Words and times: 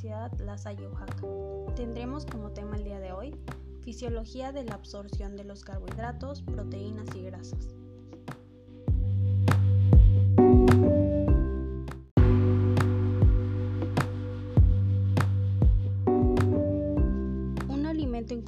Universidad 0.00 0.32
La 0.40 0.56
Salle 0.56 0.88
Oaxaca. 0.88 1.26
Tendremos 1.76 2.24
como 2.24 2.52
tema 2.52 2.76
el 2.76 2.84
día 2.84 3.00
de 3.00 3.12
hoy 3.12 3.34
fisiología 3.82 4.50
de 4.50 4.64
la 4.64 4.74
absorción 4.74 5.36
de 5.36 5.44
los 5.44 5.62
carbohidratos, 5.62 6.42
proteínas 6.42 7.14
y 7.14 7.22
grasas. 7.22 7.79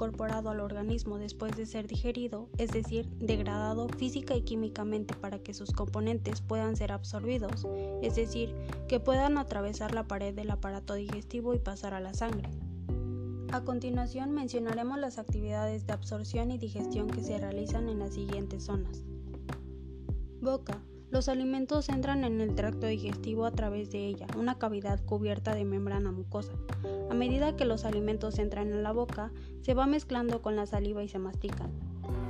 Incorporado 0.02 0.51
al 0.51 0.59
organismo 0.59 1.16
después 1.16 1.56
de 1.56 1.65
ser 1.65 1.87
digerido, 1.87 2.48
es 2.59 2.73
decir, 2.73 3.09
degradado 3.20 3.88
física 3.88 4.34
y 4.34 4.43
químicamente 4.43 5.15
para 5.15 5.38
que 5.38 5.55
sus 5.55 5.70
componentes 5.70 6.41
puedan 6.41 6.74
ser 6.74 6.91
absorbidos, 6.91 7.69
es 8.02 8.16
decir, 8.16 8.52
que 8.88 8.98
puedan 8.98 9.38
atravesar 9.38 9.95
la 9.95 10.09
pared 10.09 10.34
del 10.34 10.51
aparato 10.51 10.95
digestivo 10.95 11.55
y 11.55 11.60
pasar 11.60 11.95
a 11.95 12.01
la 12.01 12.15
sangre. 12.15 12.51
A 13.52 13.62
continuación 13.62 14.33
mencionaremos 14.33 14.98
las 14.98 15.19
actividades 15.19 15.87
de 15.87 15.93
absorción 15.93 16.51
y 16.51 16.59
digestión 16.59 17.09
que 17.09 17.23
se 17.23 17.38
realizan 17.38 17.88
en 17.88 18.01
las 18.01 18.15
siguientes 18.15 18.65
zonas. 18.65 19.05
Boca. 20.41 20.82
Los 21.12 21.29
alimentos 21.29 21.91
entran 21.91 22.25
en 22.25 22.41
el 22.41 22.55
tracto 22.55 22.87
digestivo 22.87 23.45
a 23.45 23.51
través 23.51 23.91
de 23.91 24.07
ella, 24.07 24.27
una 24.34 24.59
cavidad 24.59 24.98
cubierta 25.05 25.55
de 25.55 25.66
membrana 25.66 26.11
mucosa. 26.11 26.55
A 27.11 27.15
medida 27.15 27.55
que 27.55 27.66
los 27.66 27.85
alimentos 27.85 28.38
entran 28.38 28.73
en 28.73 28.82
la 28.82 28.93
boca, 28.93 29.30
se 29.60 29.74
va 29.74 29.87
mezclando 29.87 30.40
con 30.40 30.57
la 30.57 30.65
saliva 30.65 31.05
y 31.05 31.09
se 31.09 31.18
mastican. 31.18 31.71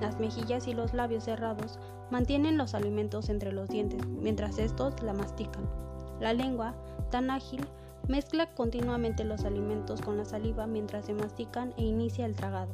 Las 0.00 0.18
mejillas 0.18 0.66
y 0.66 0.74
los 0.74 0.94
labios 0.94 1.22
cerrados 1.22 1.78
mantienen 2.10 2.58
los 2.58 2.74
alimentos 2.74 3.28
entre 3.28 3.52
los 3.52 3.68
dientes, 3.68 4.04
mientras 4.08 4.58
estos 4.58 5.00
la 5.00 5.12
mastican. 5.12 5.70
La 6.18 6.32
lengua, 6.32 6.74
tan 7.12 7.30
ágil, 7.30 7.64
mezcla 8.08 8.52
continuamente 8.52 9.22
los 9.22 9.44
alimentos 9.44 10.00
con 10.00 10.16
la 10.16 10.24
saliva 10.24 10.66
mientras 10.66 11.06
se 11.06 11.14
mastican 11.14 11.72
e 11.76 11.84
inicia 11.84 12.26
el 12.26 12.34
tragado. 12.34 12.72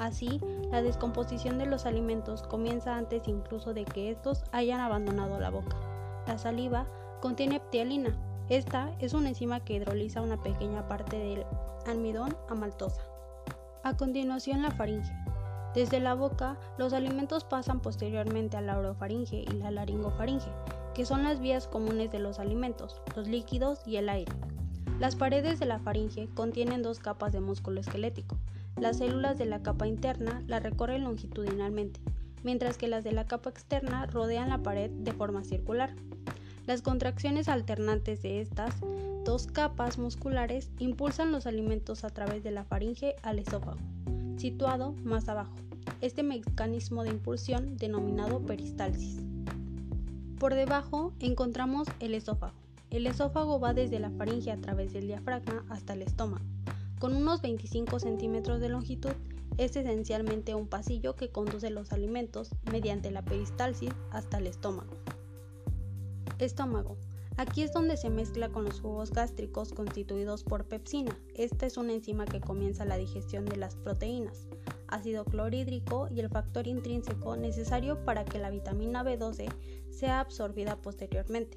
Así, 0.00 0.40
la 0.70 0.80
descomposición 0.80 1.58
de 1.58 1.66
los 1.66 1.84
alimentos 1.84 2.42
comienza 2.44 2.96
antes 2.96 3.28
incluso 3.28 3.74
de 3.74 3.84
que 3.84 4.10
estos 4.10 4.44
hayan 4.50 4.80
abandonado 4.80 5.38
la 5.38 5.50
boca. 5.50 5.76
La 6.26 6.38
saliva 6.38 6.86
contiene 7.20 7.60
ptialina. 7.60 8.16
Esta 8.48 8.96
es 8.98 9.12
una 9.12 9.28
enzima 9.28 9.60
que 9.60 9.74
hidroliza 9.74 10.22
una 10.22 10.42
pequeña 10.42 10.88
parte 10.88 11.18
del 11.18 11.44
almidón 11.86 12.34
a 12.48 12.54
maltosa. 12.54 13.02
A 13.84 13.94
continuación, 13.98 14.62
la 14.62 14.70
faringe. 14.70 15.12
Desde 15.74 16.00
la 16.00 16.14
boca, 16.14 16.58
los 16.78 16.94
alimentos 16.94 17.44
pasan 17.44 17.80
posteriormente 17.80 18.56
a 18.56 18.62
la 18.62 18.78
orofaringe 18.78 19.44
y 19.46 19.52
la 19.52 19.70
laringofaringe, 19.70 20.50
que 20.94 21.04
son 21.04 21.24
las 21.24 21.40
vías 21.40 21.68
comunes 21.68 22.10
de 22.10 22.20
los 22.20 22.38
alimentos, 22.38 23.02
los 23.14 23.28
líquidos 23.28 23.86
y 23.86 23.96
el 23.96 24.08
aire. 24.08 24.32
Las 24.98 25.14
paredes 25.14 25.58
de 25.58 25.66
la 25.66 25.78
faringe 25.78 26.30
contienen 26.34 26.82
dos 26.82 27.00
capas 27.00 27.32
de 27.32 27.40
músculo 27.40 27.80
esquelético, 27.80 28.38
las 28.80 28.98
células 28.98 29.36
de 29.38 29.46
la 29.46 29.62
capa 29.62 29.86
interna 29.86 30.42
la 30.46 30.58
recorren 30.58 31.04
longitudinalmente, 31.04 32.00
mientras 32.42 32.78
que 32.78 32.88
las 32.88 33.04
de 33.04 33.12
la 33.12 33.26
capa 33.26 33.50
externa 33.50 34.06
rodean 34.06 34.48
la 34.48 34.62
pared 34.62 34.90
de 34.90 35.12
forma 35.12 35.44
circular. 35.44 35.94
Las 36.66 36.82
contracciones 36.82 37.48
alternantes 37.48 38.22
de 38.22 38.40
estas 38.40 38.74
dos 39.24 39.46
capas 39.46 39.98
musculares 39.98 40.70
impulsan 40.78 41.32
los 41.32 41.46
alimentos 41.46 42.04
a 42.04 42.10
través 42.10 42.42
de 42.42 42.52
la 42.52 42.64
faringe 42.64 43.16
al 43.22 43.38
esófago, 43.38 43.78
situado 44.36 44.92
más 45.04 45.28
abajo. 45.28 45.54
Este 46.00 46.22
mecanismo 46.22 47.04
de 47.04 47.10
impulsión 47.10 47.76
denominado 47.76 48.40
peristalsis. 48.40 49.20
Por 50.38 50.54
debajo 50.54 51.12
encontramos 51.20 51.86
el 52.00 52.14
esófago. 52.14 52.54
El 52.90 53.06
esófago 53.06 53.60
va 53.60 53.74
desde 53.74 54.00
la 54.00 54.10
faringe 54.10 54.50
a 54.50 54.56
través 54.56 54.92
del 54.92 55.06
diafragma 55.06 55.64
hasta 55.68 55.92
el 55.92 56.02
estómago. 56.02 56.44
Con 57.00 57.16
unos 57.16 57.40
25 57.40 57.98
centímetros 57.98 58.60
de 58.60 58.68
longitud, 58.68 59.12
es 59.56 59.74
esencialmente 59.74 60.54
un 60.54 60.68
pasillo 60.68 61.16
que 61.16 61.30
conduce 61.30 61.70
los 61.70 61.92
alimentos 61.92 62.50
mediante 62.70 63.10
la 63.10 63.24
peristalsis 63.24 63.88
hasta 64.10 64.36
el 64.36 64.46
estómago. 64.46 64.92
Estómago. 66.38 66.98
Aquí 67.38 67.62
es 67.62 67.72
donde 67.72 67.96
se 67.96 68.10
mezcla 68.10 68.50
con 68.50 68.66
los 68.66 68.82
jugos 68.82 69.12
gástricos 69.12 69.72
constituidos 69.72 70.44
por 70.44 70.66
pepsina. 70.66 71.18
Esta 71.34 71.64
es 71.64 71.78
una 71.78 71.94
enzima 71.94 72.26
que 72.26 72.42
comienza 72.42 72.84
la 72.84 72.98
digestión 72.98 73.46
de 73.46 73.56
las 73.56 73.76
proteínas, 73.76 74.46
ácido 74.86 75.24
clorhídrico 75.24 76.08
y 76.10 76.20
el 76.20 76.28
factor 76.28 76.66
intrínseco 76.66 77.34
necesario 77.34 78.04
para 78.04 78.26
que 78.26 78.38
la 78.38 78.50
vitamina 78.50 79.02
B12 79.02 79.48
sea 79.88 80.20
absorbida 80.20 80.76
posteriormente. 80.76 81.56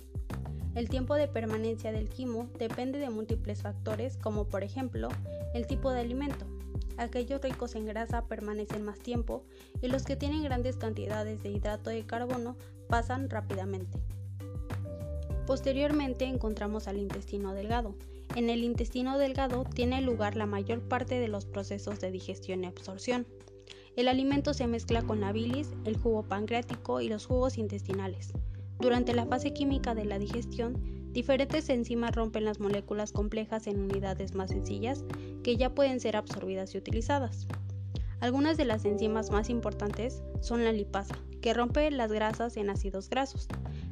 El 0.76 0.90
tiempo 0.90 1.14
de 1.14 1.28
permanencia 1.28 1.92
del 1.92 2.10
quimo 2.10 2.50
depende 2.58 2.98
de 2.98 3.12
múltiples 3.12 3.62
factores 3.62 4.18
como 4.18 4.46
por 4.46 4.64
ejemplo 4.64 5.10
el 5.54 5.68
tipo 5.68 5.92
de 5.92 6.00
alimento. 6.00 6.46
Aquellos 6.98 7.42
ricos 7.42 7.76
en 7.76 7.86
grasa 7.86 8.26
permanecen 8.26 8.84
más 8.84 9.00
tiempo 9.00 9.44
y 9.82 9.88
los 9.88 10.04
que 10.04 10.16
tienen 10.16 10.44
grandes 10.44 10.78
cantidades 10.78 11.44
de 11.44 11.50
hidrato 11.50 11.92
de 11.92 12.06
carbono 12.06 12.56
pasan 12.88 13.30
rápidamente. 13.30 14.00
Posteriormente 15.46 16.26
encontramos 16.26 16.88
al 16.88 16.98
intestino 16.98 17.54
delgado. 17.54 17.96
En 18.36 18.50
el 18.50 18.64
intestino 18.64 19.18
delgado 19.20 19.66
tiene 19.66 20.02
lugar 20.02 20.36
la 20.36 20.46
mayor 20.46 20.82
parte 20.82 21.20
de 21.20 21.28
los 21.28 21.46
procesos 21.46 22.00
de 22.00 22.12
digestión 22.12 22.64
y 22.64 22.68
absorción. 22.68 23.28
El 23.96 24.08
alimento 24.08 24.56
se 24.56 24.66
mezcla 24.66 25.04
con 25.04 25.22
la 25.22 25.32
bilis, 25.32 25.70
el 25.86 25.98
jugo 25.98 26.24
pancreático 26.24 27.00
y 27.02 27.10
los 27.10 27.28
jugos 27.28 27.60
intestinales. 27.60 28.34
Durante 28.84 29.14
la 29.14 29.26
fase 29.26 29.54
química 29.54 29.96
de 29.96 30.04
la 30.04 30.20
digestión, 30.20 30.74
diferentes 31.14 31.70
enzimas 31.70 32.14
rompen 32.14 32.44
las 32.44 32.60
moléculas 32.60 33.14
complejas 33.14 33.66
en 33.68 33.80
unidades 33.80 34.36
más 34.36 34.50
sencillas 34.50 35.06
que 35.42 35.56
ya 35.56 35.74
pueden 35.74 36.02
ser 36.02 36.18
absorbidas 36.18 36.76
y 36.76 36.80
utilizadas. 36.80 37.48
Algunas 38.20 38.58
de 38.58 38.66
las 38.66 38.84
enzimas 38.84 39.32
más 39.32 39.50
importantes 39.50 40.22
son 40.42 40.66
la 40.66 40.74
lipasa, 40.74 41.18
que 41.42 41.54
rompe 41.54 41.90
las 41.92 42.12
grasas 42.12 42.58
en 42.58 42.70
ácidos 42.70 43.10
grasos, 43.10 43.48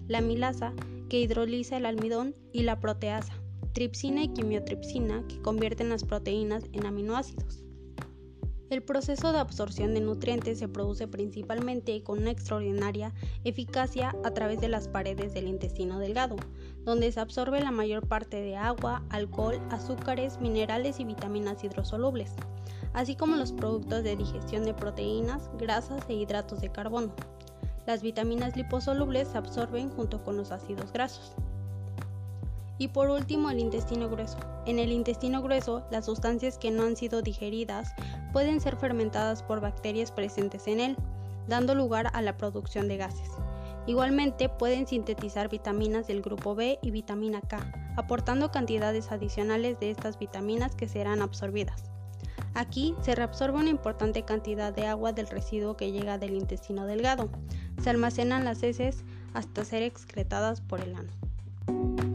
la 0.09 0.19
milasa, 0.19 0.73
que 1.07 1.21
hidroliza 1.21 1.77
el 1.77 1.85
almidón, 1.85 2.35
y 2.51 2.63
la 2.63 2.81
proteasa, 2.81 3.33
tripsina 3.71 4.23
y 4.23 4.33
quimiotripsina, 4.33 5.25
que 5.29 5.41
convierten 5.41 5.87
las 5.87 6.03
proteínas 6.03 6.65
en 6.73 6.85
aminoácidos. 6.85 7.63
El 8.71 8.81
proceso 8.81 9.33
de 9.33 9.39
absorción 9.39 9.93
de 9.93 9.99
nutrientes 9.99 10.57
se 10.57 10.69
produce 10.69 11.05
principalmente 11.05 12.01
con 12.03 12.19
una 12.19 12.31
extraordinaria 12.31 13.13
eficacia 13.43 14.15
a 14.23 14.31
través 14.31 14.61
de 14.61 14.69
las 14.69 14.87
paredes 14.87 15.33
del 15.33 15.49
intestino 15.49 15.99
delgado, 15.99 16.37
donde 16.85 17.11
se 17.11 17.19
absorbe 17.19 17.59
la 17.59 17.71
mayor 17.71 18.07
parte 18.07 18.39
de 18.39 18.55
agua, 18.55 19.03
alcohol, 19.09 19.59
azúcares, 19.71 20.39
minerales 20.39 21.01
y 21.01 21.03
vitaminas 21.03 21.61
hidrosolubles, 21.65 22.31
así 22.93 23.17
como 23.17 23.35
los 23.35 23.51
productos 23.51 24.05
de 24.05 24.15
digestión 24.15 24.63
de 24.63 24.73
proteínas, 24.73 25.51
grasas 25.59 26.05
e 26.07 26.13
hidratos 26.13 26.61
de 26.61 26.71
carbono. 26.71 27.13
Las 27.85 28.01
vitaminas 28.01 28.55
liposolubles 28.55 29.27
se 29.27 29.37
absorben 29.37 29.89
junto 29.89 30.23
con 30.23 30.37
los 30.37 30.53
ácidos 30.53 30.93
grasos. 30.93 31.33
Y 32.77 32.87
por 32.87 33.09
último, 33.09 33.51
el 33.51 33.59
intestino 33.59 34.09
grueso. 34.09 34.37
En 34.65 34.79
el 34.79 34.91
intestino 34.91 35.41
grueso, 35.43 35.85
las 35.91 36.05
sustancias 36.05 36.57
que 36.57 36.71
no 36.71 36.81
han 36.81 36.95
sido 36.95 37.21
digeridas 37.21 37.93
pueden 38.31 38.61
ser 38.61 38.75
fermentadas 38.75 39.43
por 39.43 39.61
bacterias 39.61 40.11
presentes 40.11 40.67
en 40.67 40.79
él, 40.79 40.97
dando 41.47 41.75
lugar 41.75 42.09
a 42.13 42.21
la 42.21 42.37
producción 42.37 42.87
de 42.87 42.97
gases. 42.97 43.29
Igualmente 43.87 44.47
pueden 44.47 44.85
sintetizar 44.87 45.49
vitaminas 45.49 46.07
del 46.07 46.21
grupo 46.21 46.53
B 46.53 46.77
y 46.81 46.91
vitamina 46.91 47.41
K, 47.41 47.59
aportando 47.97 48.51
cantidades 48.51 49.11
adicionales 49.11 49.79
de 49.79 49.89
estas 49.89 50.19
vitaminas 50.19 50.75
que 50.75 50.87
serán 50.87 51.21
absorbidas. 51.21 51.83
Aquí 52.53 52.95
se 53.01 53.15
reabsorbe 53.15 53.57
una 53.57 53.69
importante 53.69 54.23
cantidad 54.23 54.73
de 54.73 54.85
agua 54.85 55.13
del 55.13 55.27
residuo 55.27 55.77
que 55.77 55.91
llega 55.91 56.17
del 56.17 56.35
intestino 56.35 56.85
delgado. 56.85 57.29
Se 57.81 57.89
almacenan 57.89 58.45
las 58.45 58.61
heces 58.61 59.03
hasta 59.33 59.63
ser 59.65 59.83
excretadas 59.83 60.61
por 60.61 60.81
el 60.81 60.95
ano. 60.95 62.10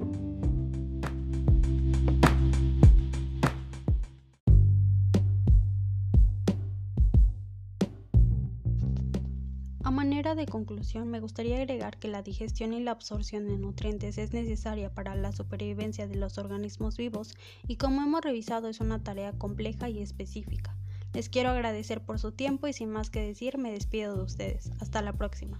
De 10.36 10.46
conclusión, 10.46 11.08
me 11.08 11.20
gustaría 11.20 11.56
agregar 11.56 11.98
que 11.98 12.08
la 12.08 12.22
digestión 12.22 12.72
y 12.72 12.80
la 12.80 12.92
absorción 12.92 13.48
de 13.48 13.58
nutrientes 13.58 14.18
es 14.18 14.32
necesaria 14.32 14.94
para 14.94 15.14
la 15.14 15.32
supervivencia 15.32 16.06
de 16.06 16.16
los 16.16 16.38
organismos 16.38 16.96
vivos 16.96 17.34
y 17.66 17.76
como 17.76 18.02
hemos 18.02 18.20
revisado 18.20 18.68
es 18.68 18.80
una 18.80 19.02
tarea 19.02 19.32
compleja 19.32 19.88
y 19.88 20.00
específica. 20.00 20.76
Les 21.12 21.28
quiero 21.28 21.50
agradecer 21.50 22.04
por 22.04 22.18
su 22.18 22.32
tiempo 22.32 22.68
y 22.68 22.72
sin 22.72 22.90
más 22.90 23.10
que 23.10 23.20
decir 23.20 23.58
me 23.58 23.72
despido 23.72 24.14
de 24.16 24.22
ustedes. 24.22 24.70
Hasta 24.80 25.02
la 25.02 25.14
próxima. 25.14 25.58